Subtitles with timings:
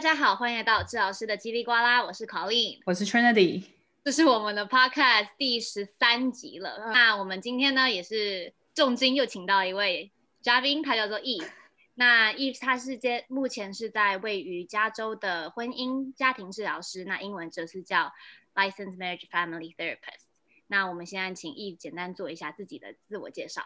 [0.00, 3.64] 大家好，欢迎来到治疗师的叽里呱啦，我是 Colleen，我是 Trinity，
[4.02, 6.90] 这是我们的 Podcast 第十三集了。
[6.90, 10.10] 那我们今天呢，也是重金又请到一位
[10.40, 11.50] 嘉宾，他叫做 Eve。
[11.96, 18.10] 那 Eve 他是接目前是在位于加州的婚姻家庭治疗师，那英文则是叫
[18.54, 20.30] Licensed Marriage Family Therapist。
[20.68, 23.64] 那我们现在请 Eve 简单做一下自己的自我介绍。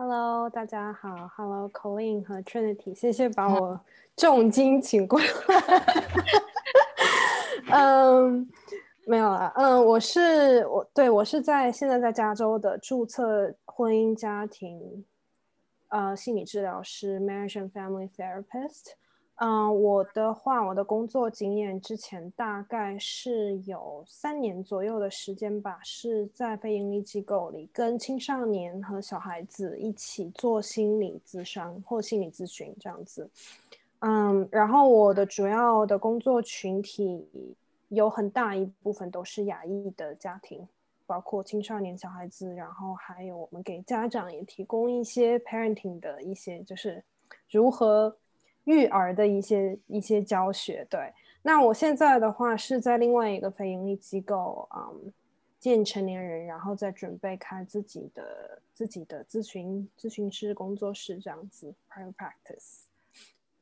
[0.00, 1.28] Hello，大家好。
[1.34, 3.80] Hello，Colleen 和 Trinity，谢谢把我
[4.16, 5.26] 重金请过来。
[7.72, 8.48] 嗯，
[9.08, 9.52] 没有了。
[9.56, 15.04] 嗯，我是我对我是在现在在加州的注册婚姻家庭
[15.88, 18.92] 呃心理治疗师，Marriage and Family Therapist。
[19.40, 33.30] 嗯，我的话，我的工作经验之前大概是有三年左右的时间吧，是在非营利机构里跟青少年和小孩子一起做心理咨商或心理咨询这样子。
[34.00, 37.24] 嗯，然后我的主要的工作群体
[37.90, 40.66] 有很大一部分都是亚裔的家庭，
[41.06, 47.04] 包括青少年小孩子，然后还有我们给家长也提供一些 parenting 的一些，就是
[47.48, 48.16] 如何。
[48.68, 51.12] 育儿的一些一些教学，对。
[51.40, 55.10] 那我现在的话是在另外一个非盈利机构，嗯，
[55.58, 62.82] 见成年人，然后再准备开自己的自己的咨询咨询师工作室这样子，private practice。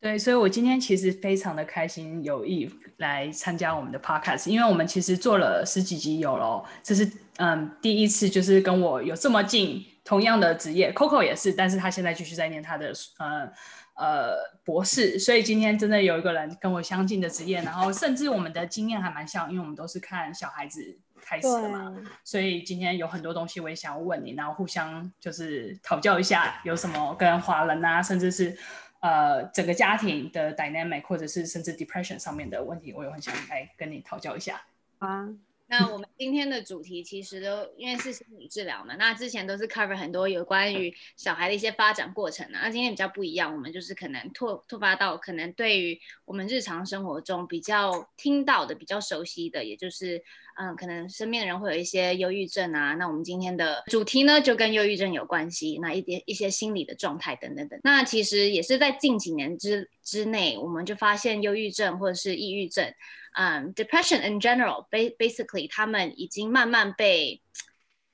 [0.00, 13.52] 对，所以我今天其实非常的开心有意来参加我们的 podcast，因为我们其实做了十几集有喽，这是嗯第一次就是跟我有这么近，同样的职业，Coco 也是，但是他现在继续在念他的呃。
[13.96, 28.54] 呃，博士，所以今天真的有一个人跟我相近的职业，然后甚至我们的经验还蛮像，因为我们都是看小孩子开始的嘛，所以今天有很多东西我也想要问你，然后互相就是讨教一下，有什么跟华人啊，甚至是
[29.00, 34.60] 呃整个家庭的 dynamic，或者是甚至 depression 上面的问题，我也很想来跟你讨教一下。
[34.98, 35.26] 啊。
[35.68, 50.22] 那我们今天的主题其实都因为是心理治疗嘛，那之前都是 cover 很多有关于小孩的一些发展过程啊，那今天比较不一样，我们就是可能拓拓发到可能对于我们日常生活中比较听到的、比较熟悉的，也就是
[50.58, 62.90] 嗯，可能身边的人会有一些忧郁症啊，那我们今天的主题呢就跟忧郁症有关系，那一点一些心理的状态等等等，那其实也是在近几年之之内，我们就发现忧郁症或者是抑郁症。
[63.38, 67.42] 嗯、，depression in general，basically，他们已经慢慢被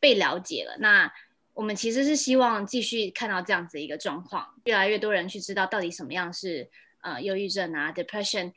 [0.00, 0.76] 被了解了。
[0.80, 1.12] 那
[1.54, 6.68] 我们其实是希望继续看到这样子一个状况，越来越多人去知道到底什么样是
[7.02, 8.52] 呃忧郁症啊，depression。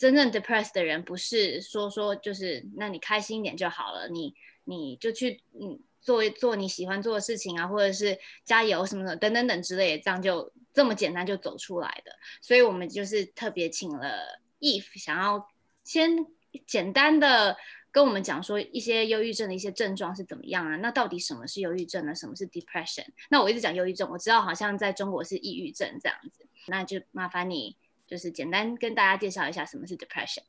[0.00, 4.34] 真正 depressed 的人不是说说就是，那你开心一点就好了，你
[4.64, 12.12] 你就去嗯做做你喜欢做的事情啊，或者是加油什么的等等等之类的，这样就这么简单就走出来的。
[12.40, 15.46] 所以我们就是特别请了 Eve 想要。
[15.82, 16.24] 先
[16.66, 17.56] 简单的
[17.90, 20.76] 跟我们讲说一些忧郁症的一些症状是怎么样啊？
[20.76, 22.14] 那到底什么是忧郁症呢？
[22.14, 23.06] 什么是 depression？
[23.28, 27.76] 那我一直讲忧郁症，我知道好像在中国是抑郁症这样子，那就麻烦你
[28.10, 30.42] 就是简单跟大家介绍一下什么是 depression。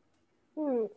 [0.55, 0.89] 嗯，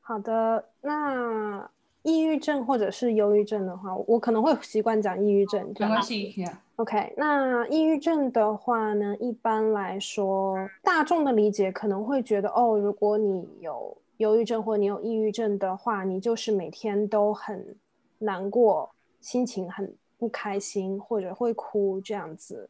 [0.00, 1.68] 好的，那。
[2.06, 5.66] 抑郁症或者是忧郁症的话，我可能会习惯讲抑郁症。
[5.68, 6.34] 没关系
[6.76, 7.14] ，OK。
[7.16, 17.74] 那抑郁症的话呢，一般来说，大众的理解可能会觉得，哦，如果你有忧郁症或你有抑郁症的话，你就是每天都很
[18.18, 22.68] 难过，心情很不开心，或者会哭这样子。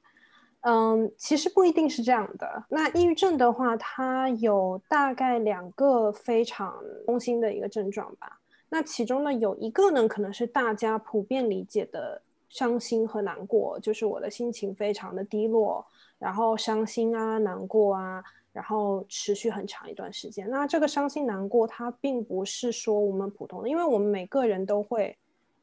[0.66, 2.64] 嗯，其实不一定是这样的。
[2.70, 8.40] 那抑郁症的话，它有大概两个非常中心的一个症状吧。
[8.70, 15.84] 那其中呢，有一个呢，可能是大家普遍理解的伤心和难过，就是我的心情非常的低落，
[16.18, 20.48] 然后伤心啊、难过啊，然后持续很长一段时间。
[20.48, 25.14] 那这个伤心难过，它并不是说我们普通的，因为我们每个人都会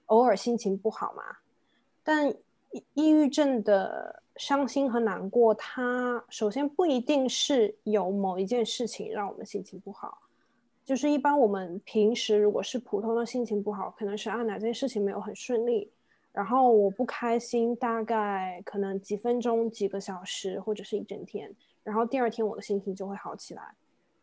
[0.05, 1.23] 偶尔心情不好嘛。
[2.03, 2.31] 但
[2.93, 10.17] 抑郁症的伤心和难过，它首先不一定是有某一件事情让我们心情不好。
[10.83, 15.89] 就是一般我们平时如果是普通的心情不好，可能是啊哪件事情没有很顺利，
[16.33, 23.61] 然后我不开心，大概可能几分钟、几个小时或者是一整天，然后第二天我的心情就会好起来。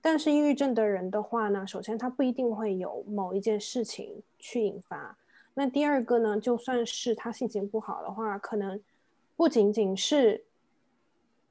[0.00, 5.16] 但是抑郁症的人的话呢，首先他不一定会有某一件事情去引发，
[5.54, 8.78] 那第二个呢，就算是他心情不好的话，可能
[9.38, 10.44] 不仅仅是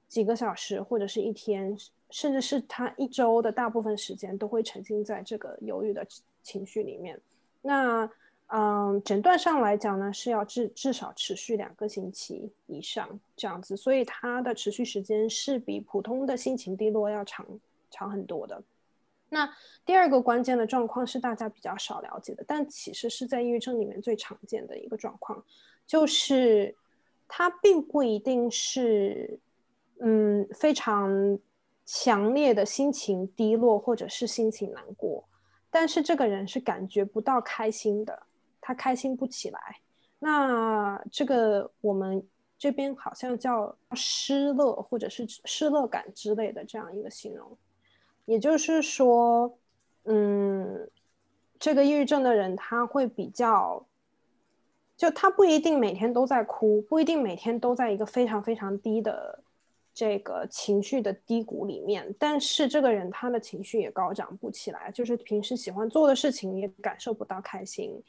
[0.08, 1.76] 几个小时或者是一天。
[2.10, 6.08] 甚至是他一周的大部分时间都会沉浸在这个忧郁的
[6.42, 7.20] 情绪里面。
[7.62, 8.10] 那，
[8.46, 17.46] 嗯，诊断上来讲呢，是要至至少持续两个星期以上这样子，所以它的持续时间是比普通的心情低落要长
[17.92, 18.64] 长很多的。
[19.28, 19.54] 那
[19.86, 25.44] 第二个关键的状况是大家比较少了解的，但其实是在抑郁症里面最常见的一个状况，
[25.86, 26.74] 就是
[27.28, 29.40] 它并不一定是
[30.00, 31.38] 嗯非常
[31.86, 35.24] 强烈的心情低落或者是心情难过，
[35.70, 38.24] 但是这个人是感觉不到开心的，
[38.60, 39.60] 他开心不起来。
[40.20, 42.28] 那这个我们
[42.58, 47.58] 这边好像叫失乐或者是失乐感之类的这样一个形容。
[48.26, 49.58] 也就是说，
[50.04, 50.90] 嗯，
[51.58, 53.86] 这个抑郁症的人他会比较，
[54.98, 59.40] 就他不一定每天都在哭，不一定每天都在一个非常非常低的
[59.94, 68.02] 这个情绪的低谷里面，但是这个人他的情绪也高涨不起来，就是平时喜欢做的事情也感受不到开心，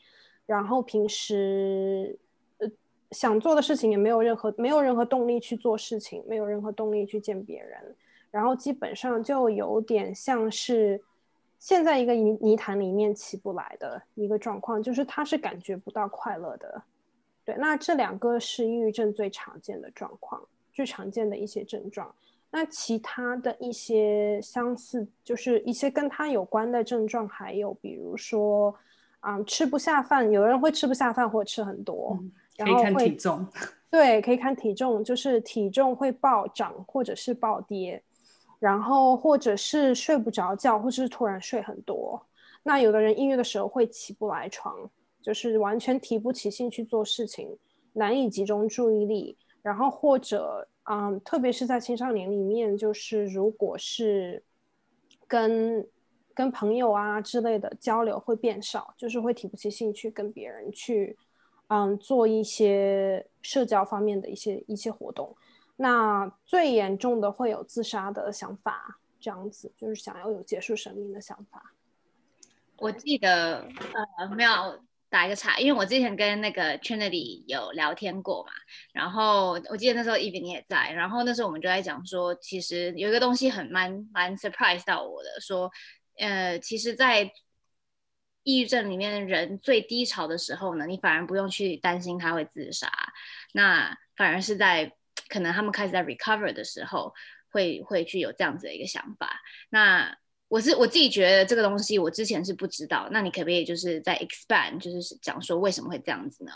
[0.47, 2.19] 然后平时
[2.57, 2.71] 呃
[3.11, 7.79] 想做的事情也没有任何没有任何动力去做事情，没有任何动力去见别人。
[8.31, 11.01] 然后基本上就有点像是
[11.59, 16.83] 陷在一个泥泥潭里面起不来的一个状况，就是他是感觉不到快乐的。
[17.45, 20.41] 对，那这两个是抑郁症最常见的状况，
[20.73, 22.15] 最常见的一些症状。
[22.51, 28.75] 那其他的一些相似，就是一些跟他有关的症状，还有比如说
[29.21, 33.47] 啊、嗯，吃不下饭，有人会吃不下饭或者吃很多，嗯、然后会体重。
[33.91, 38.03] 对，可以看体重，就是体重会暴涨或者是暴跌。
[38.59, 42.21] 然后或者是睡不着觉，或者是突然睡很多。
[42.63, 44.91] 那有的人抑郁的时候会起不来床，
[45.23, 47.57] 就是完全提不起兴趣做事情，
[47.93, 49.37] 难以集中注意力。
[49.63, 54.43] 然后或者，嗯，特别是在青少年里面，就是如果是
[55.27, 55.87] 跟
[56.33, 61.17] 跟朋友啊之类的交流会变少，就是会提不起兴趣跟别人去，
[61.67, 65.35] 嗯，做一些社交方面的一些一些活动。
[65.81, 71.73] 那最严重的会有自杀的想法，这样子就是想要有结束生命的想法。
[72.77, 73.61] 我记得
[74.19, 74.51] 呃没有
[75.09, 78.51] 打一个岔，因为我之前跟那个 Trinity 有聊天过嘛，
[78.93, 85.71] 然后我记得那时候 Eve 你也在，然后那时候我们就在讲说，其实有一个东西很蛮蛮 surprise 到我的，说
[86.19, 87.31] 呃其实，在
[88.43, 92.91] 抑郁症里面人最低潮的时候呢，你反而不用去担心他会自杀，
[93.53, 94.93] 那反而是在。
[95.29, 97.13] 可能他们开始在 recover 的时候，
[97.51, 99.31] 会会去有这样子的一个想法。
[99.71, 100.17] 那
[100.49, 103.09] 我是我自己觉得这个东西，我之前是不知道。
[103.11, 106.53] 那你可不可以就是在 expand，就是讲说为什么会这样子呢？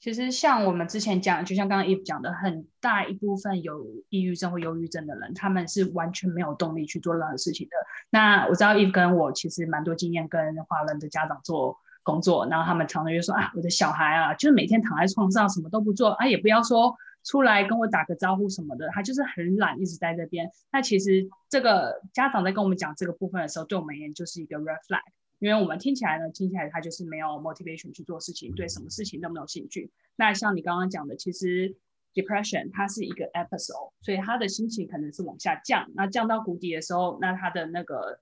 [0.00, 7.76] 其实像我们之前讲，就像刚刚 Eve 讲的，很大一部分有抑郁症或忧郁症的人，他们是完全没有动力去做任何事情的。
[8.10, 16.96] 那我知道 Eve 跟我其实蛮多经验，跟华人的家长做工作，然后他们常常就说啊，我的小孩啊，就是每天躺在床上什么都不做，啊，也不要说。
[17.24, 20.50] 出来跟我打个招呼什么的，他就是很懒，一直在这边。
[20.72, 25.02] 那其实这个家长在跟我们讲这个部分的时候，对我们而言就是一个 red flag，
[25.38, 29.90] 因为我们听起来呢，听起来他就是没有 motivation 去做事情，对什么事情都没有兴趣。
[30.16, 31.76] 那像你刚刚讲的，其实
[32.12, 35.88] depression 它是一个 episode，所以他的心情可能是往下降。
[35.94, 38.18] 那降到谷底的时候，那他的那个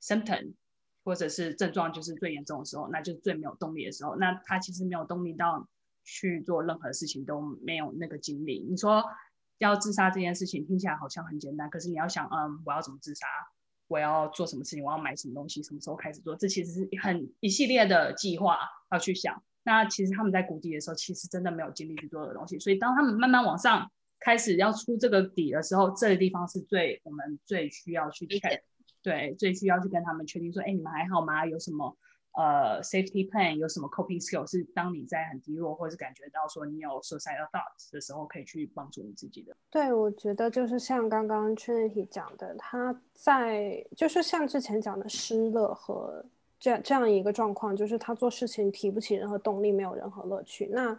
[0.00, 0.52] symptom
[1.04, 4.14] 或者是症状就是最严重的时候，那就是最没有动力的时候。
[4.14, 5.68] 那他其实没有动力到。
[6.04, 8.64] 去做任何事情都没有那个精力。
[8.68, 9.04] 你说
[9.58, 13.26] 要自杀这件事情听起来好像很简单，可是你要想，嗯，我要怎么自杀？
[13.86, 14.84] 我要做什么事情？
[14.84, 15.62] 我要买什么东西？
[15.62, 16.34] 什么时候开始做？
[16.36, 18.58] 这其实是很一系列的计划
[18.90, 19.42] 要去想。
[19.62, 22.58] 那其实他们在谷底的时候，其实真的没有精力去做的东西。
[22.58, 28.60] 所以当他们慢慢往上开始要出这个底的时候，这个地方是最我们最需要去 check，
[29.02, 31.46] 对，最需要去跟他们确定说，哎，你们还好吗？
[31.46, 31.96] 有什么？
[32.36, 39.56] 呃，safety plan 有什么 coping skill 是当你在很低落，或者是感觉到说你有 suicidal thoughts 的时候，可以去帮助你自己的。
[39.70, 46.24] 对，我觉得就是像刚刚 Trinity 讲的，他在就是像之前讲的失乐和
[46.58, 50.66] 这样这样一个状况，就是他做事情提不起任何动力，没有任何乐趣。
[50.72, 50.98] 那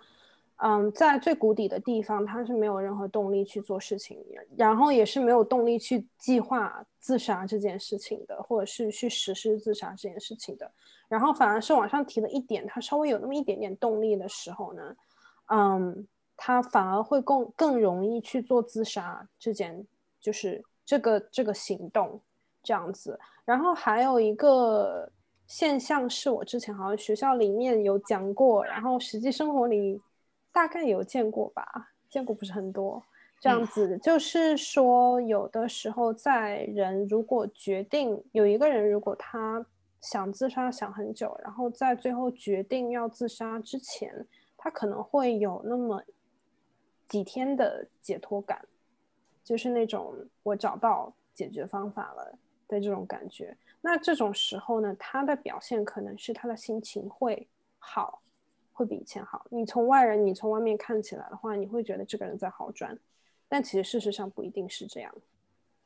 [0.57, 4.17] 嗯，在最谷底的地方，他是没有任何动力去做事情，
[4.57, 10.71] 然后也是没有动力去计划自杀这件事情的，或者是去实施自杀这件事情的。
[11.07, 14.95] 然后反而是往上提了一点，他稍微有那么一点点动力的时候呢，
[15.49, 19.85] 嗯，他反而会更更容易去做自杀这件，
[20.19, 22.19] 就是这个这个行动
[22.63, 23.19] 这样子。
[23.43, 25.11] 然后还有一个
[25.47, 30.01] 现象是我之前好像学校里面有讲过，然后实际生活里。
[30.55, 33.03] 大概有见过吧，见过不是很多，
[33.45, 39.63] 这样子就是说，有的时候在人如果决定有一个人，如果他
[40.01, 44.25] 想自杀想很久，然后在最后决定要自杀之前，
[44.57, 46.01] 他可能会有那么
[47.07, 48.65] 几天的解脱感，
[49.43, 52.35] 就是那种我找到解决方法了
[52.67, 53.55] 的这种感觉。
[53.79, 57.47] 那这种时候呢，他的表现可能是他的心情会
[57.77, 58.23] 好，
[58.73, 59.45] 会比以前好。
[59.51, 62.97] 你从外人，你从外面看起来的话，你会觉得这个人在好转，
[63.47, 65.15] 但其实事实上不一定是这样。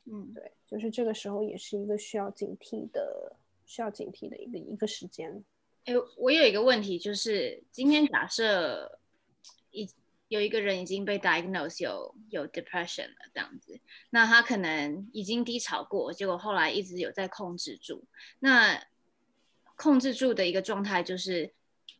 [0.05, 3.35] 嗯，对，就是这个时候也是一个需要警惕的，
[3.65, 5.43] 需要警惕的一个一个时间。
[5.85, 8.99] 哎，我有一个问题，就是今天假设
[9.71, 9.87] 一
[10.27, 18.03] 有一个人已经被 diagnose 有有 depression 了，这样子，那他可能已经低潮过，结果后来一直有在控制住。
[18.39, 18.83] 那
[19.75, 21.53] 控制住的一个状态就是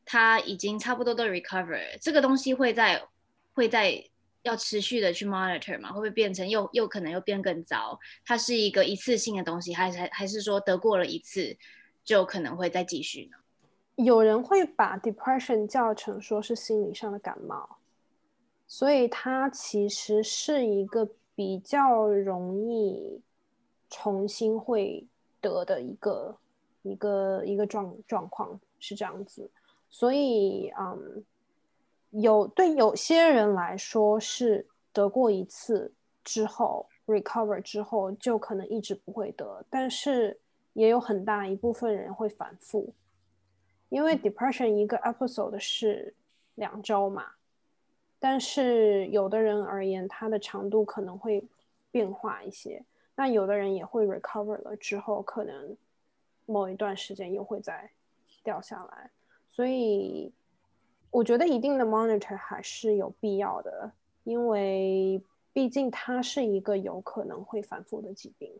[0.05, 3.07] 他已经差不多都 recover，这个东西会在
[3.53, 4.03] 会在
[4.43, 5.89] 要持续的去 monitor 吗？
[5.89, 7.99] 会不会变成又又可能又变更糟？
[8.25, 11.57] 它是一个一次性的东西，还是还是说得过了一次
[12.03, 13.37] 就可能会再继续呢？
[14.03, 17.77] 有人会把 depression 叫成说是心理上的感冒。
[18.71, 23.19] 所以它其实是一个比较容易
[23.89, 25.07] 重新会
[25.41, 26.37] 得的一个
[26.83, 29.49] 一个一个状状况是这样子，
[29.89, 31.23] 所以嗯，
[32.11, 40.39] 有对有些人来说是得过一次之后 recover 之后就可能一直不会得，但是
[40.73, 42.93] 也有很大一部分人会反复，
[43.89, 46.13] 因为 depression 一个 episode 是
[46.55, 47.25] 两周嘛。
[48.19, 51.43] 但是有的人而言，它的长度可能会
[51.89, 52.83] 变化一些。
[53.15, 55.77] 那有的人也会 recover 了之后，可能
[56.45, 57.89] 某一段时间又会再
[58.43, 59.09] 掉下来。
[59.51, 60.31] 所以
[61.11, 63.91] 我觉得一定的 monitor 还是有必要的，
[64.23, 68.51] 因为毕竟它是一个有可能会反复的疾病。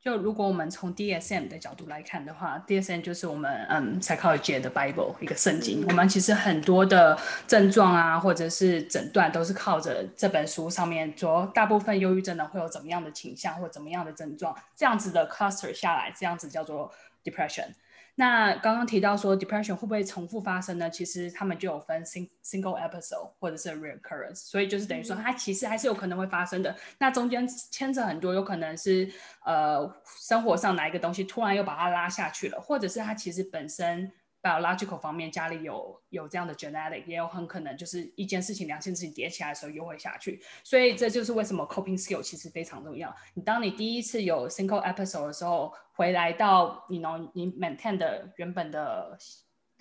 [0.00, 5.84] 就如果我们从 DSM 的角度来看的话，DSM 就是我们嗯 psychology 的 Bible 一个圣经。
[5.86, 16.90] 我们其实很多的症状啊，或者是诊断，都是靠着这本书上面说，大部分忧郁症呢会有怎么样的倾向或怎么样的症状，这样子的 cluster 下来，这样子叫做
[17.22, 17.68] depression。
[18.14, 20.90] 那刚刚提到说 depression 会不会重复发生呢？
[20.90, 26.76] 其实他们就有分 sing single episode 或者是 recurrence，所以就是等于说它其实还是有可能会发生的。
[26.98, 29.10] 那中间牵扯很多，有可能是
[29.44, 29.90] 呃
[30.20, 34.12] 生活上哪一个东西突然又把它拉下去了，或者是它其实本身。
[34.42, 43.14] Biological 方面，家里有有这样的 genetic，也有很可能就是一件事情、两件事情叠起来的时候又会下去，所以这就是为什么 coping skill 其实非常重要。
[43.34, 49.16] 你当你第一次有 single episode 的时候，回来到你能你 maintain 的原本的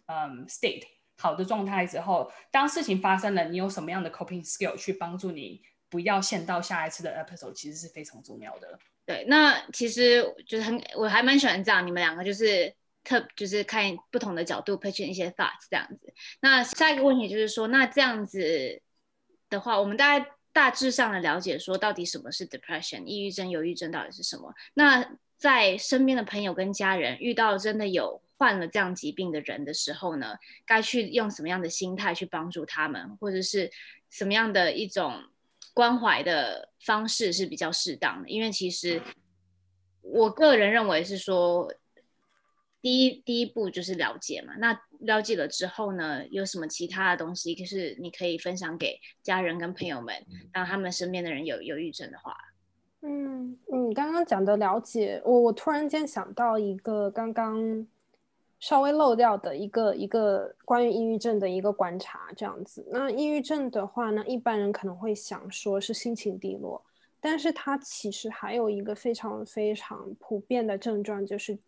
[0.05, 0.83] 嗯 state
[1.17, 8.77] 好的状态之后，当事情发生了，你有什么样的 coping skill 去帮助你不要陷到下一次的 episode，其实是非常重要的。
[9.07, 12.71] 对，那其实就是很我还蛮喜欢这样，你们两个就是。
[13.03, 16.13] 特就是看不同的角度，pitch 一些 thoughts 这样子。
[16.39, 18.81] 那下一个问题就是说，那这样子
[19.49, 24.53] 的话，我们大概大致上的了解说，到底什么是 depression，抑郁症、忧郁症到底是什么？
[24.75, 33.71] 那在身边的朋友跟家人遇到真的有患了这样疾病的人的时候呢，该去用什么样的心态去帮助他们，或者是
[34.11, 35.23] 什么样的一种
[35.73, 38.29] 关怀的方式是比较适当的？
[38.29, 39.01] 因为其实
[40.01, 41.73] 我个人认为是说。
[42.81, 50.15] 第一第一步就是了解嘛，那了解了之后呢，有什么其他的东西，就是你可以分享给家人跟朋友们，
[50.51, 52.35] 当他们身边的人有忧郁症的话。
[53.01, 53.57] 嗯，
[53.87, 57.87] 你刚刚讲的了解，我我突然间想到一个刚刚
[58.59, 62.87] 稍微漏掉的一个一个关于抑郁症的一个观察，这样子。
[62.91, 66.83] 那抑郁症的话呢，一般人可能会想说是心情低落，
[67.19, 71.59] 但是它其实还有一个非常非常普遍的症状，就是。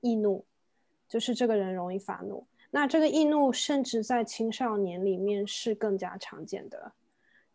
[0.00, 0.44] 易怒，
[1.08, 2.46] 就是这个人容易发怒。
[2.70, 6.92] 那这个易怒，甚至在青少年里面是更加常见的。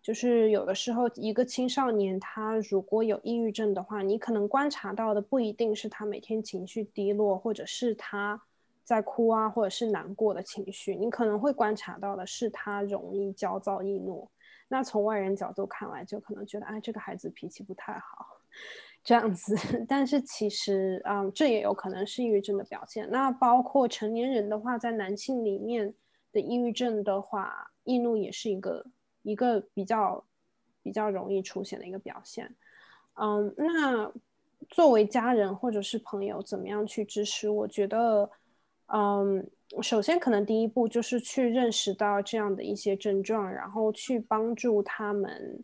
[0.01, 8.39] 就是有的时候，一个青少年他如果有抑郁症的话，你可能观察到的不一定是他每天情绪低落，或者是他
[8.83, 10.95] 在哭啊，或者是难过的情绪。
[10.95, 14.29] 你可能会观察到的是他容易焦躁易怒。
[14.67, 18.27] 那从外人角度看来，就可能觉得，哎，这个孩子脾气不太好。
[19.05, 19.55] 这样子，
[19.87, 23.07] 但是其实，嗯，这也有可能是抑郁症的表现。
[23.11, 25.93] 那包括成年人的话，在男性里面
[26.33, 28.83] 的抑郁症的话，易怒也是一个
[29.21, 30.25] 一个比较
[30.81, 32.55] 比较容易出现的一个表现。
[33.13, 34.11] 嗯，那
[34.69, 37.47] 作为家人或者是朋友，怎么样去支持？
[37.47, 38.27] 我觉得，
[38.87, 39.47] 嗯，
[39.83, 45.63] 首先可能第一步就是去认识到这样的一些症状，然后去帮助他们。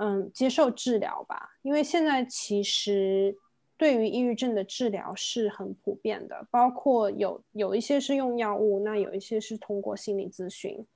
[0.00, 3.36] 嗯，接受治疗吧，因为现在其实
[3.76, 10.86] 对于抑郁症的治疗是很普遍的，包括有有一些是用药物，那有一些是通过心理咨询，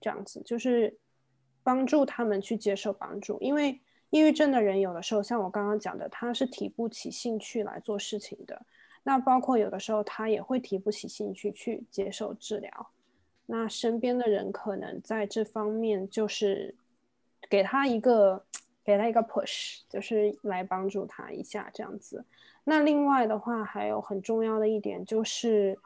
[0.00, 0.96] 这样子就是
[1.62, 3.38] 帮助他们去接受帮助。
[3.42, 8.58] 因为抑郁症的人有的时候像我刚刚讲的，他是提不起兴趣来做事情的。
[9.02, 12.90] 那包括有的时候他也会提不起兴趣去接受治疗。
[13.44, 16.74] 那身边的人可能在这方面就是
[17.48, 18.44] 给他一个
[18.84, 22.24] 给他一个 push，就是来帮助他一下这样子。
[22.64, 25.78] 那另外的话，还有很重要的一点就是，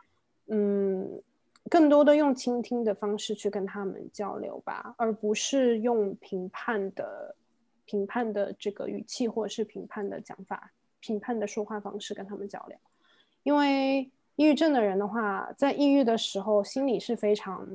[0.46, 1.22] 嗯。
[1.68, 7.36] 更多的用倾听的方式去跟他们交流吧，而不是用评判的、
[7.84, 12.76] 评判的这个语气或者是评判的讲法、评判的说话方式跟他们交流。
[13.44, 17.68] 因为抑郁症的人的话，在抑郁的时候，心里是非常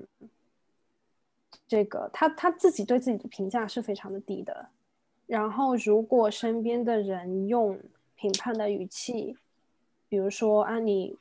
[1.68, 4.68] 这个他他自己对自己的评价是非常的低的。
[5.26, 7.80] 然后，如果身边的人用
[8.16, 9.36] 评判的语气，
[10.08, 11.18] 比如说啊你。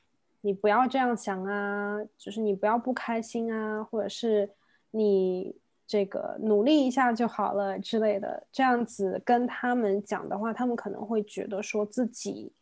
[0.46, 4.46] 你不要这样想啊，就是你不要不开心啊，或者是
[4.90, 12.52] 你这个努力一下就好了之类的，这样子跟他们讲的话，他们可能会觉得说自己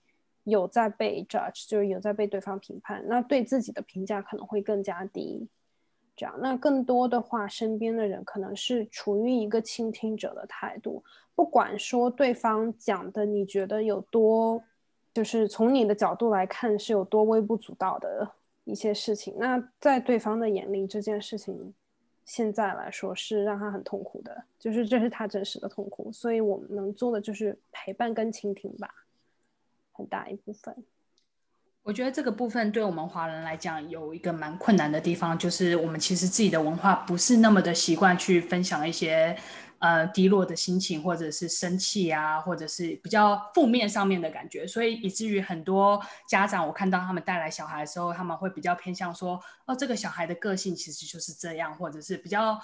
[0.44, 5.48] 有在被 judge，就是有在被对方评判，那对自己的评价可能会更加低。
[6.40, 11.02] 那更多的话，身边的人可能是处于一个倾听者的态度，
[11.34, 14.62] 不管说对方讲的你觉得有多。
[15.14, 18.26] 就是从你的角度来看是有多微不足道的
[18.64, 21.74] 一些事情，那在对方的眼里，这件事情
[22.24, 28.88] 现在来说是让他很痛苦的，就是这是他真实的痛苦，所以我们能做的就是陪伴跟倾听吧，
[29.92, 30.74] 很大一部分。
[31.82, 39.36] 我觉得这个部分对我们华人来讲有一个蛮困难的地方，就是我们其实自己的文化不是那么的习惯去分享一些。
[39.82, 52.56] 呃，低落的心情，或者是生气啊，或者是比较负面上面的感觉，所以以至于很多家长，我看到他们带来小孩的时候，他们会比较偏向说，哦，这个小孩的个性其实就是这样，或者是比较，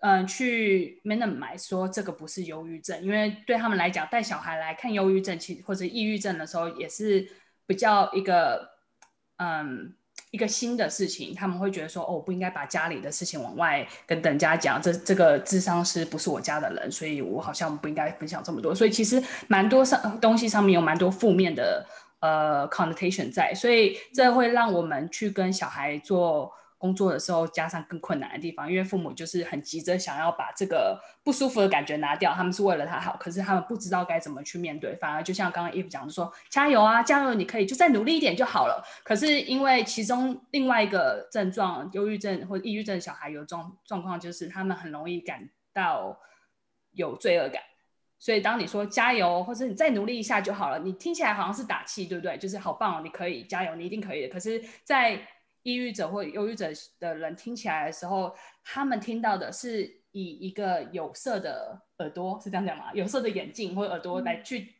[0.00, 7.26] 嗯、去 minimize 说这个不是忧郁症，因为对他们来讲，带小孩来看忧郁症，其或者抑郁症的时候，也是
[7.66, 8.70] 比较一个，
[9.36, 9.94] 嗯。
[10.32, 14.82] 一个新的事情，他们会觉得说，哦，我不应该把家里的事情往外跟等家讲。
[14.82, 18.74] 这这个智商是不是我家的人，所以我好像不应该分享这么多。
[18.74, 21.86] 所以其实蛮多上东西上面有蛮多负面的
[22.20, 26.52] 呃 connotation 在，所以这会让我们去跟小孩做。
[26.78, 38.84] 工作的时候加上更困难的地方，因为父母就是很急着想要把这个不舒服的感觉拿掉，他们是为了他好，可是他们不知道该怎么去面对，反而就像刚刚 Eve 讲的说，加油啊，加油，你可以就再努力一点就好了。
[39.02, 46.20] 可是因为其中另外一个症状，忧郁症或抑郁症小孩有状状况，就是他们很容易感到
[46.92, 47.62] 有罪恶感，
[48.18, 52.36] 所以当你说加油或者你再努力一下就好了，你听起来好像是打气，对不对？
[52.38, 54.32] 就是好棒哦，你可以加油，你一定可以的。
[54.32, 55.20] 可是，在
[55.66, 56.68] 抑郁者或忧郁者
[57.00, 62.92] 的人听起来的时候，他们听到的是以一个有色的耳朵，是这样讲吗？
[62.94, 64.76] 有色的眼镜或耳朵来去，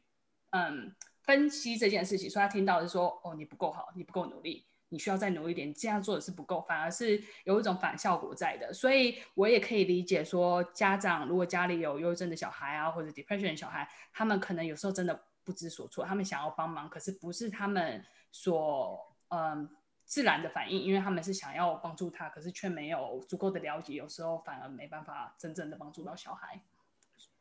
[0.50, 2.30] 嗯，嗯，分析这件事情。
[2.30, 8.72] 所以他听到的是说，哦，你不够好，你不够努力，你需要再努力一点，这样做的是不够，反而是有一种反效果在的。
[8.72, 19.68] 所以我也可以理解说，家长如果家里有忧郁症的小孩啊，或者 depression 的小孩，他们可能有时候真的不知所措，他们想要帮忙，可是不是他们所，嗯。
[20.06, 26.62] 自然的反应，因为他们是想要帮助他，可是却没有足够的了解，有时候反而没办法真正的帮助到小孩。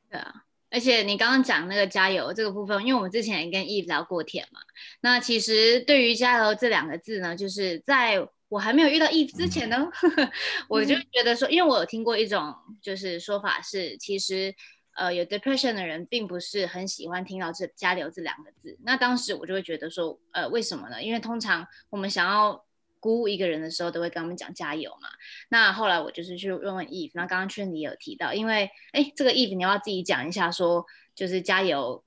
[0.09, 4.59] 对啊，而且你刚刚讲那个加油这个部分，因为我们之前也跟 Eve 聊过天嘛，
[5.01, 9.77] 那其实对于加油这两个字呢，就是在我还没有遇到 Eve 之前呢，
[10.17, 10.31] 嗯、
[10.67, 14.53] 我就觉得说，因为我有听过一种就是说法是，其实。
[14.95, 18.77] 呃，有 depression 的人并不是很喜欢听到这“加油”这两个字。
[18.83, 21.03] 那当时我就会觉得说，呃，为什么呢？
[21.03, 22.65] 因为通常我们想要
[22.99, 25.09] 鼓舞一个人的时候，都会跟他们讲加油嘛。
[25.49, 32.03] 那后来我就是去问问 Eve，那刚刚圈里有提到，因为哎，这个 Eve 你要要自己讲一下说，就是加油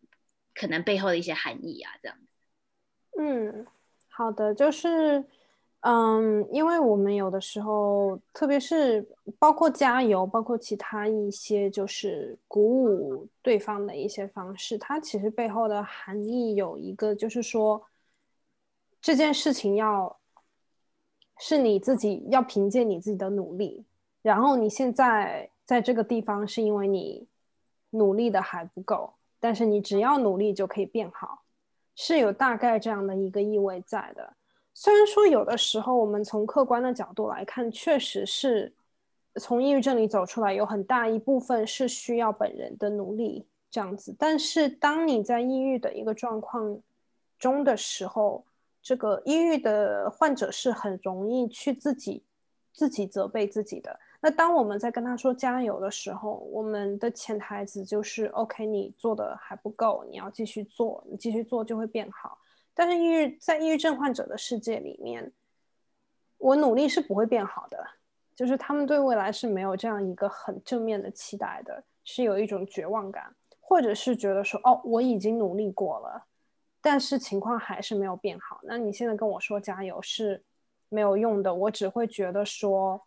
[0.55, 2.18] 可能背后的一些含义啊，这样。
[3.18, 3.66] 嗯，
[4.09, 5.24] 好的，就是。
[5.80, 17.80] 嗯，因为我们有的时候，特别是包括加油，包括其他一些就是鼓舞对方的一些方式，它其实背后的含义有一个，就是说
[19.00, 20.18] 这件事情要
[21.38, 23.86] 是你自己要凭借你自己的努力，
[24.20, 27.28] 然后你现在在这个地方是因为你
[27.90, 31.44] 努力的还不够，但是你只要努力就可以变好，
[31.94, 34.34] 是有大概这样的一个意味在的。
[34.80, 38.72] 虽然说有的时候我们从客观的角度来看，确实是
[39.34, 44.14] 从抑郁症里走出来，有很大一部分是需要本人的努力这样子。
[44.16, 46.80] 但是当你在抑郁的一个状况
[47.40, 48.44] 中的时候，
[48.80, 52.22] 这个抑郁的患者是很容易去自己
[52.72, 53.98] 自己责备自己的。
[54.20, 62.38] 那当我们在跟他说加油的时候，我们的潜台词就是 OK，你做的还不够，你要继续做，你继续做就会变好。
[62.78, 65.32] 但是抑郁在抑郁症患者的世界里面，
[66.36, 67.84] 我努力是不会变好的，
[68.36, 76.26] 就是他们对未来是没有这样一个很正面的期待的，是有一种绝望感，或者是觉得说哦，我已经努力过了，
[76.80, 78.60] 但是情况还是没有变好。
[78.62, 80.44] 那你现在跟我说加油是
[80.88, 83.02] 没有用的，我只会觉得说。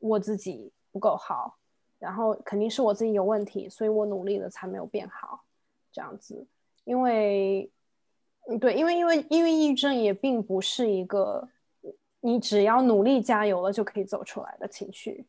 [0.00, 1.56] 我自己不够好，
[1.98, 5.42] 然后肯定是我自己有问题，所以我努力了才没有变好，
[5.90, 6.46] 这样子。
[6.84, 7.70] 因为，
[8.60, 11.48] 对，因为因为因为抑郁症也并不是一个
[12.20, 15.24] 你只要努力加油了就可以走出来的情绪，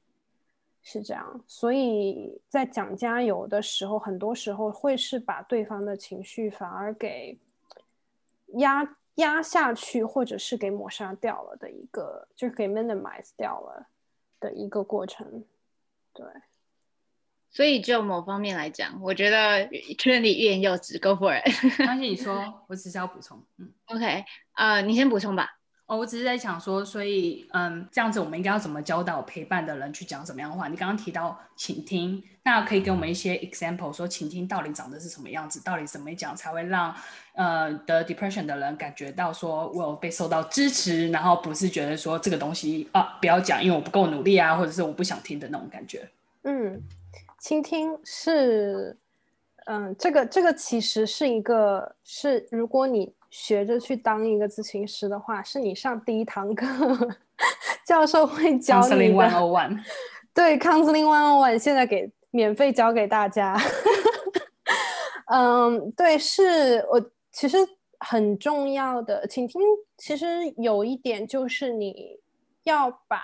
[0.82, 1.44] 是这样。
[1.48, 7.38] 所以在讲加油的时候，很多时候会是把对方的情绪反而给
[8.54, 13.88] 压压下去，或者是给抹杀掉了的一个，就是给 minimize 掉了。
[14.38, 15.46] 的一个过程，
[16.14, 16.26] 对，
[17.56, 19.66] 所以就某方面来讲，我觉得
[19.98, 21.50] 劝你欲言又止，Go for it。
[21.86, 25.56] 相信你说，我只是要补充，嗯，OK，呃，你先补充吧。
[25.86, 30.68] 哦，我只是在想说，所以，嗯，这样子我们应该要怎么教导陪伴的人去讲什么样的话？
[30.68, 35.64] 你刚刚提到倾听，那可以给我们一些 example，说倾听到底长得是什么样子？
[35.64, 36.94] 到底怎么讲才会让
[37.36, 46.10] 呃得 depression 的人感觉到说我有被受到支持，然后不是觉得说这个东西啊不要讲，因为我不够努力啊，或者是我不想听的那种感觉。
[46.48, 46.80] 嗯，
[47.40, 48.98] 倾听是，
[49.66, 53.14] 嗯，这个这个其实是一个是如果你。
[53.32, 56.66] 学着去当一个咨询师的话，是你上第一堂课，
[57.86, 58.96] 教授会教你的。
[58.96, 59.84] Counseling One O One，
[60.34, 63.60] 对，Counseling One O One，现在给免费教给大家。
[65.28, 67.58] 嗯，对，是我其实
[68.00, 69.62] 很重要的倾听。
[69.98, 70.26] 其实
[70.56, 72.18] 有一点就是你
[72.64, 73.22] 要把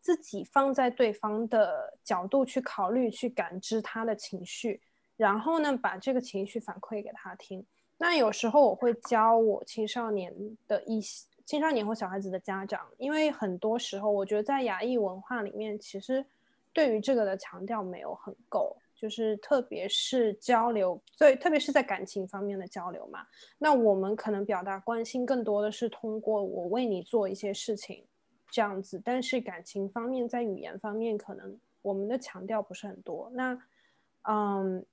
[0.00, 4.80] 自己放在对方的角度去考虑，去感知他的情绪，
[5.16, 7.64] 然后呢，把这个情绪反馈给他听。
[7.98, 10.34] 那有时候我会教我青少年
[10.66, 16.24] 的一些青少年或小孩子的家长，因为很多时候我觉得在亚裔文化里面，其实
[16.72, 23.26] 对于这个的强调没有很够，就是特别是交流，最特别是在感情方面的交流嘛。
[23.58, 28.04] 那我们可能表达关心更多的是通过我为你做一些事情
[28.50, 33.30] 这样子，但是感情方面在语言方面可能我们的强调不是很多。
[33.34, 33.58] 那
[34.22, 34.84] 嗯。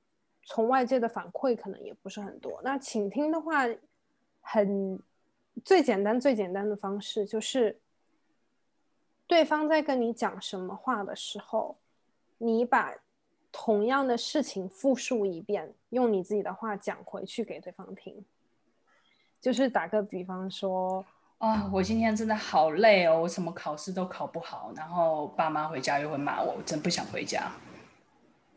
[0.50, 2.62] 从外界的反馈可能也不是很多。
[2.63, 3.67] 那倾听的话，
[4.39, 4.98] 很
[5.65, 7.78] 最简单最简单的方式就是，
[9.28, 11.76] 对方在跟你讲什么话的时候，
[12.38, 12.96] 你把
[13.52, 18.24] 同样的事情复述一遍，用你自己的话讲回去给对方听。
[19.41, 21.06] 就是打个比方说，
[21.39, 27.52] 啊，我今天真的好累哦，我什么考试都考不好，然后爸妈回家又会骂我，我真不想回家。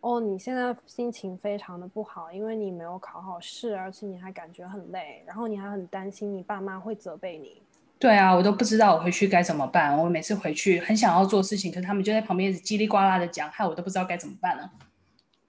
[0.00, 7.60] 哦，你现在心情非常的不好，因为你没有考好试，而且你还感觉很累，然后你还很担心你爸妈会责备你。
[7.98, 9.94] 对啊，我都不知道我回去该怎么办。
[9.94, 14.70] 我每次回去很想要做事情，可是他们就在旁边叽里呱啦的讲，害我都不知道该怎么办呢。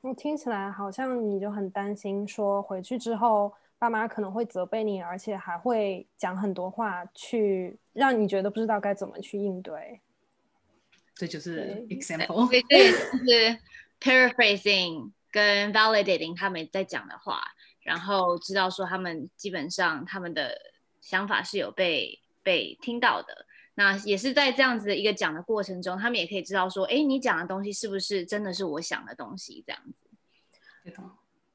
[0.02, 10.02] 我听起来好像你就很担心，说回去之后爸妈可能会责备你，而且还会讲很多话，去让你觉得不知道该怎么去应对。
[11.14, 12.50] 这就是 example。
[12.50, 12.92] 对，对，
[13.26, 13.60] 对
[14.00, 17.40] ，paraphrasing 跟 validating 他们在讲的话，
[17.82, 20.58] 然后知道说他们基本上他们的
[21.00, 23.46] 想法是有被被听到的。
[23.76, 29.64] 那也是在这样子的一个讲的过程中，他们也可以知道说，哎，你讲的东西是不是真的是我想的东西？
[29.66, 30.94] 这样子。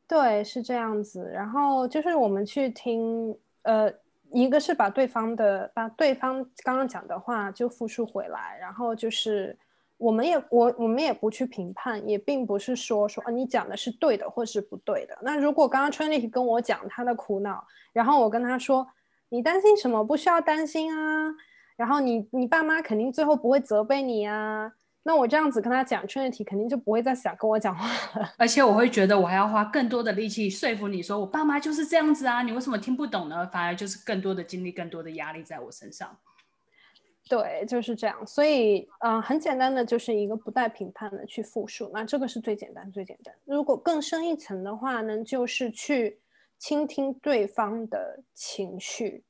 [0.09, 1.31] 对，是这样子。
[1.33, 3.93] 然后就是我们去听，呃，
[4.33, 9.57] 一个是把对方的把对方刚刚讲的话就复述回来，然后就是。
[9.99, 15.17] 我们也我我们也不去评判，也并不是说说啊你讲的是对的或是不对的。
[15.23, 18.87] 那如果刚刚 Trinity 跟我讲他的苦恼，然后我跟他说
[19.31, 20.05] 你担心什么？
[20.05, 21.35] 不需要担心啊。
[21.77, 24.73] 然后你你爸妈肯定最后不会责备你啊。
[25.03, 27.87] 那我这样子跟他讲，Trinity 肯定就不会再想跟我讲话
[28.21, 28.29] 了。
[28.39, 33.47] 而且我会觉得我还要花更多的力气说服你说我爸妈就是这样子啊，你为什么听不懂呢？
[33.53, 36.19] 反而就是更多的精力、更多的压力在我身上。
[37.29, 38.27] 对，就是这样。
[38.27, 41.89] 所以，嗯、呃，很简单的，就是一个不带评判的去复述。
[41.95, 43.35] 那这个是最简单、最简单。
[43.45, 46.19] 如果更深一层的话呢，就是去
[46.59, 49.23] 倾听对方的情绪。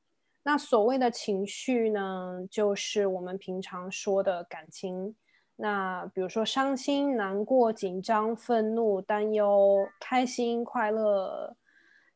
[0.47, 5.13] 那所谓的情绪呢，就是我们平常说的感情。
[5.57, 11.53] 那比如说伤心、难过、紧张、愤怒、担忧、开心、快乐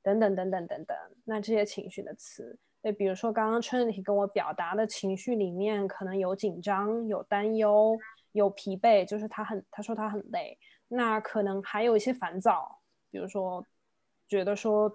[0.02, 0.98] 等等等等等等。
[1.26, 2.58] 那这些情绪的词。
[2.82, 7.98] 对，比如说刚刚 Trinity 跟我表达的情绪里面，可能有紧张、有担忧、
[8.32, 12.80] 有疲惫，就是他很他说他很累，那可能还有一些烦躁，
[13.12, 13.66] 比如说
[14.30, 14.90] 觉得说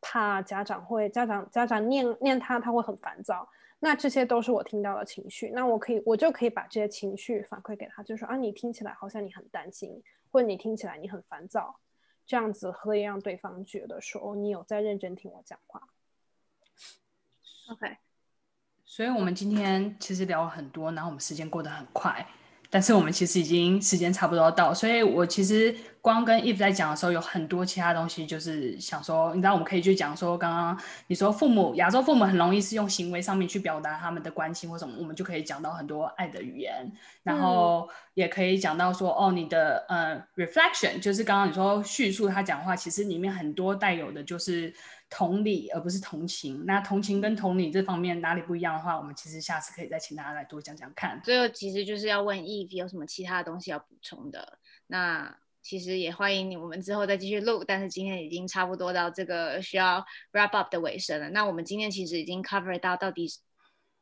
[0.00, 11.78] 怕家长会家长家长念念他他会很烦躁，那这些都是我听到的情绪，那我可以我就可以把这些情绪反馈给他，就说啊，你听起来好像你很担心，或者你听起来你很烦躁，
[12.26, 15.82] 这样子可以让对方觉得说哦，你有在认真听我讲话。
[17.70, 17.96] OK。
[18.88, 22.24] 所以，我们今天其实聊了很多，然后我们时间过得很快，
[22.76, 24.74] 但是我们其实已经时间差不多到。
[24.74, 44.74] 所以我其实光跟 Eve 在讲的时候，有很多其他东西，就是想说，你知道，我们可以去讲说，刚刚你说父母，亚洲父母很容易是用行为上面去表达他们的关心或什么，我们就可以讲到很多爱的语言，然后也可以讲到说，哦，你的呃 reflection，就是刚刚你说叙述他讲话，其实里面很多带有的就是。
[45.08, 46.64] 同理，而不是同情。
[46.66, 51.20] 那同情跟同理这方面哪里不一样的话，我们其实下次可以再请大家来多讲讲看。
[51.22, 54.58] 最后，其实就是要问 Eve 有什么其他的东西要补充的。
[54.88, 57.64] 那其实也欢迎你，我们之后再继续录。
[57.64, 61.30] 但是今天已经差不多到这个需要 wrap up 的尾声了。
[61.30, 63.28] 那我们今天其实已经 cover 到到底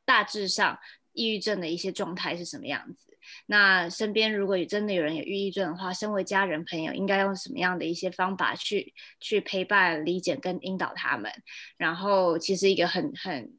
[0.04, 0.78] 大致上
[1.12, 3.13] 抑郁症的一些状态是什么样子。
[3.46, 11.30] 那身边如果有真的有人有抑郁症的话，身为家人朋友，应该用什么样的一些方法去去陪伴、理解跟引导他们？
[11.76, 13.52] 然后，其实一个很很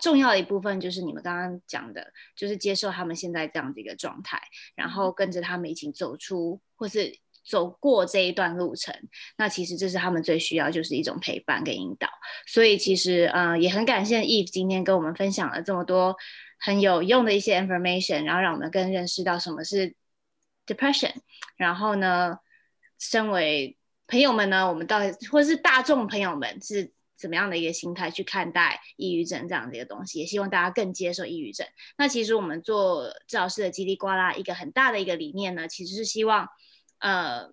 [0.00, 4.40] 重要的一部分就是你们刚刚讲的，就是接受他们现在这样的一个状态，
[4.74, 8.94] 然后跟着他们一起走出或是走过这一段路程。
[9.36, 12.08] 那其实这是他们最需要，就是一种陪伴跟引导。
[12.46, 16.16] 所以，其实呃也很感谢 Eve 今天跟我们分享了这么多。
[16.64, 19.96] 很有用的一些 information，然后让我们更认识到什么是
[20.64, 21.12] depression。
[21.56, 22.38] 然后呢，
[23.00, 30.20] 身为朋友们呢，我们到底或是大众朋友们是怎么样的一个心态去看待抑郁症这样的一个东西？
[30.20, 31.66] 也希望大家更接受抑郁症。
[31.98, 36.46] 那其实我们做治疗师的叽里呱啦一个很大的一个理念呢，其实是希望
[37.00, 37.52] 呃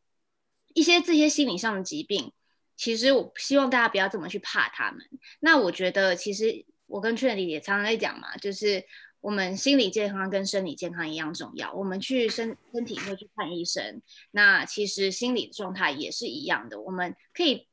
[0.76, 2.32] 一些这些心理上的疾病，
[2.78, 5.02] 其实我希望大家不要这么去怕他们。
[5.40, 6.68] 那我觉得其实。
[6.90, 8.84] 我跟 t r i n y 也常常在讲嘛，就是
[9.22, 11.72] 我们心理健康跟生理健康一样重要。
[11.74, 16.82] 我们去身身体会去看医生，那其实心理状态也是一样的。
[16.82, 17.68] 我们可以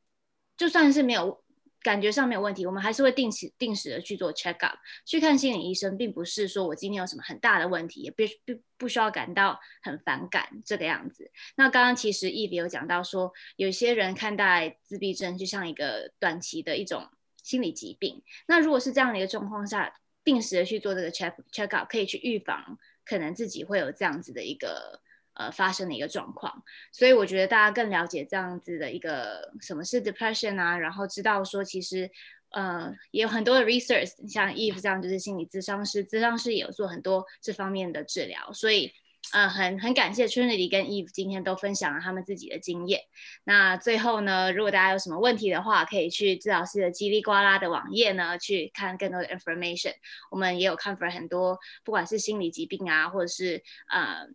[0.57, 1.43] 就算是没有
[1.83, 4.77] 感觉上没有问题，我们还是会定时定时的去做 check up，
[5.07, 11.31] 去看心理医生，并不是说我今天有什么很大的问题，也不不不需要感到很反感这个样子。
[11.57, 17.09] 那刚刚其实 Eve 有讲到说，有些人看待自闭症就像一个短期的一种。
[17.47, 25.01] 心理疾病，那如果是这样的一个状况下，定时的去做这个 check check up，可以去预防可能自己会有这样子的一个
[25.35, 26.65] 呃发生的一个状况。
[26.91, 32.11] 所以我觉得大家更了解这样子的一个什么是 depression 啊，然后知道说其实
[32.51, 38.93] 呃也有很多的 research，像 Eve 这样就是心理咨商师，咨商师也有做很多这方面的治疗，所以。
[39.33, 43.01] 嗯，很很感谢 Trinity 跟 Eve 今天都分享了他们自己的经验。
[43.45, 49.95] 那最后呢，如果大家有什么问题的话，可以去治疗师的叽里呱啦的网页呢，去看更多的 information。
[50.31, 54.29] 我们也有 cover 很多，不管是心理疾病啊，或者是呃，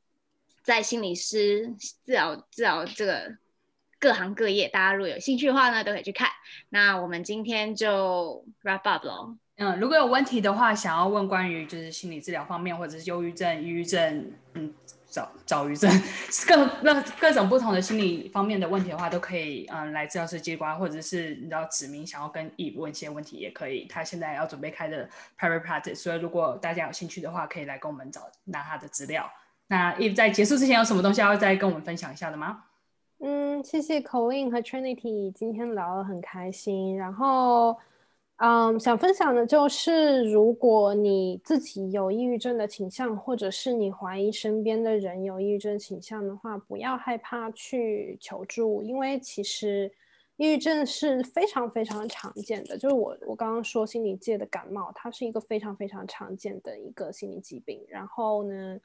[0.62, 1.74] 在心理师
[2.06, 3.38] 治疗治疗这个
[3.98, 6.30] 各行各业，大家如果有兴趣的话呢，都可以去看。
[6.70, 9.38] 那我们今天就 wrap up 喽。
[9.64, 14.74] 嗯，如果有问题的话，想要问关于就是心理治疗方面，或者是忧郁症、抑郁症，嗯，
[15.06, 15.88] 躁躁郁症，
[16.48, 23.86] 各各各种不同的心理方面的问题的话，都可以嗯来治疗师机关，或者是你知道指明想要跟 E 问一些问题也可以。
[23.86, 25.08] 他现在要准备开的
[25.40, 29.30] private practice，所以如果大家有兴趣的话，可以来跟我们找拿他的资料。
[29.68, 32.64] 那 E 在结束之前有什么东西要再跟我们分享一下的吗？
[33.20, 37.78] 嗯，谢谢 Colleen 和 Trinity 今天聊得很开心，然后。
[38.44, 49.92] 嗯想分享的就是，如果你自己有抑郁症的倾向，或者是你怀疑身边的人有抑郁症倾向的话，不要害怕去求助，因为其实
[50.38, 52.76] 抑郁症是非常非常常见的。
[52.76, 57.86] 就是我我刚刚说心理界的感冒，它是一个非常非常常见的一个心理疾病。
[57.88, 58.80] 然后呢，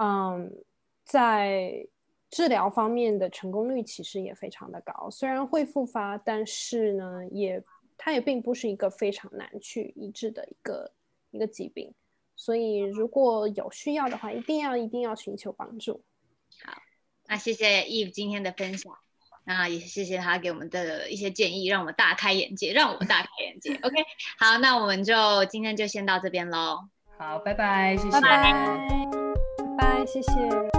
[0.00, 0.52] 嗯，
[1.04, 1.86] 在
[2.30, 7.62] 治疗方面的成功率其实也非常的高，虽然会复发，但是呢也。
[7.98, 10.92] 它也并不是一个非常难去医治的一个
[11.32, 11.92] 一个疾病，
[12.36, 16.02] 所以如果有需要的话，一定要一定要寻求帮助。
[16.64, 16.80] 好，
[17.26, 18.96] 那谢谢 Eve 今天的分享，
[19.44, 23.74] 那也谢谢他给我们的一些建议，让我们大开眼界，让我们大开眼界。
[23.82, 23.96] OK，
[24.38, 26.88] 好，那我们就今天就先到这边喽。
[27.18, 28.52] 好，拜拜，谢谢，拜拜，
[29.76, 30.77] 拜拜，谢谢。